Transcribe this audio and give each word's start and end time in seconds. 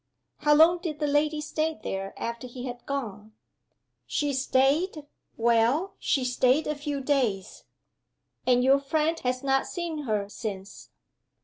"How 0.37 0.55
long 0.55 0.79
did 0.79 0.97
the 0.97 1.05
lady 1.05 1.39
stay 1.41 1.79
there, 1.83 2.15
after 2.17 2.47
he 2.47 2.65
had 2.65 2.87
gone?" 2.87 3.33
"She 4.07 4.33
staid 4.33 5.05
well, 5.37 5.93
she 5.99 6.25
staid 6.25 6.65
a 6.65 6.73
few 6.73 7.01
days." 7.01 7.65
"And 8.47 8.63
your 8.63 8.79
friend 8.79 9.19
has 9.19 9.43
not 9.43 9.67
seen 9.67 10.05
her 10.05 10.27
since?" 10.27 10.89